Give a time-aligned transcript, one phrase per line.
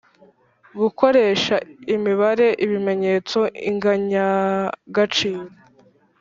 [0.79, 1.55] •Gukoresha
[1.95, 5.43] imibare, ibimenyetso, inganyagaciro.